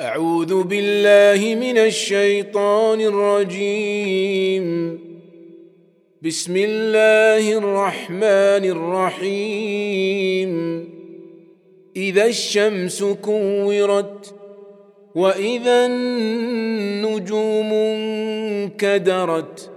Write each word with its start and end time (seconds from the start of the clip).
أعوذ 0.00 0.62
بالله 0.62 1.54
من 1.54 1.78
الشيطان 1.78 3.00
الرجيم. 3.00 4.98
بسم 6.22 6.56
الله 6.56 7.52
الرحمن 7.58 8.64
الرحيم. 8.76 10.52
إذا 11.96 12.26
الشمس 12.26 13.04
كورت 13.04 14.34
وإذا 15.14 15.86
النجوم 15.86 17.72
انكدرت 17.72 19.70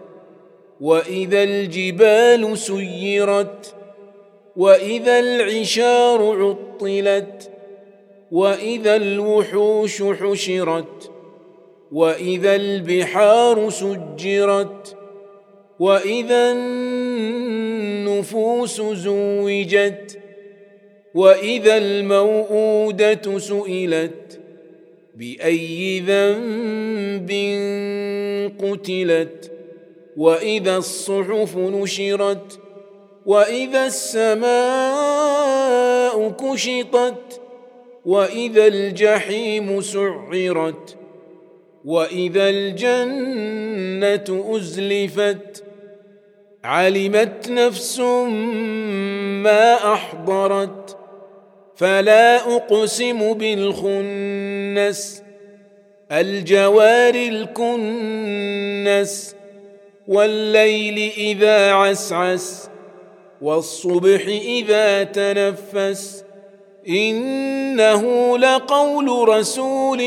وإذا 0.82 1.44
الجبال 1.44 2.58
سيرت 2.58 3.76
وإذا 4.56 5.20
العشار 5.20 6.22
عطلت 6.42 7.51
وإذا 8.32 8.96
الوحوش 8.96 10.04
حشرت 10.04 11.12
وإذا 11.92 12.56
البحار 12.56 13.70
سجرت 13.70 14.96
وإذا 15.80 16.52
النفوس 18.12 18.82
زوجت 18.82 20.20
وإذا 21.14 21.78
الموءودة 21.78 23.40
سئلت 23.40 24.40
بأي 25.16 26.00
ذنب 26.00 27.32
قتلت؟ 28.62 29.52
وإذا 30.18 30.78
الصحف 30.78 31.58
نشرت؟ 31.58 32.60
وإذا 33.26 33.86
السماء 33.86 34.52
كشطت؟ 36.30 37.42
وإذا 38.06 38.68
الجحيم 38.68 39.82
سعرت 39.82 40.98
وإذا 41.86 42.50
الجنة 42.50 44.46
أزلفت 44.56 45.64
علمت 46.64 47.50
نفس 47.50 48.00
ما 48.00 49.94
أحضرت 49.94 50.98
فلا 51.76 52.56
أقسم 52.56 53.34
بالخنس 53.34 55.24
الجوار 56.12 57.16
الكنس 57.16 58.56
والليل 60.08 61.12
إذا 61.18 61.72
عسعس 61.72 62.70
والصبح 63.42 64.22
إذا 64.28 65.04
تنفس. 65.04 66.24
إنه 66.90 68.38
لقول 68.38 69.30
رسول 69.30 70.00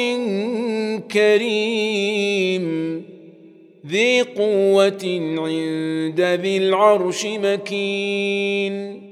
كريم. 1.13 2.65
ذي 3.87 4.21
قوة 4.21 5.21
عند 5.39 6.21
ذي 6.21 6.57
العرش 6.57 7.27
مكين. 7.27 9.03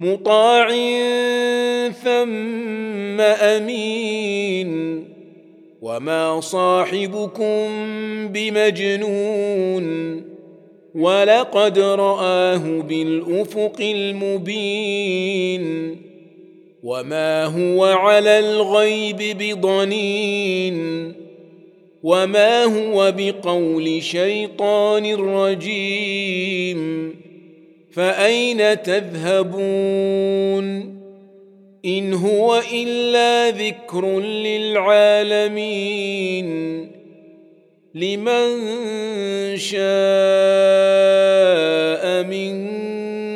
مطاع 0.00 0.68
ثم 1.90 3.20
أمين. 3.20 5.04
وما 5.82 6.40
صاحبكم 6.40 7.68
بمجنون. 8.28 9.88
ولقد 10.94 11.78
رآه 11.78 12.82
بالأفق 12.88 13.76
المبين. 13.80 15.48
وما 16.82 17.44
هو 17.44 17.84
على 17.84 18.38
الغيب 18.38 19.38
بضنين 19.38 21.12
وما 22.02 22.64
هو 22.64 23.12
بقول 23.16 24.02
شيطان 24.02 25.14
رجيم 25.14 27.14
فاين 27.90 28.82
تذهبون 28.82 30.18
ان 31.84 32.14
هو 32.14 32.62
الا 32.72 33.50
ذكر 33.50 34.20
للعالمين 34.20 35.58
لمن 37.94 38.58
شاء 39.56 39.78
منكم 42.22 42.97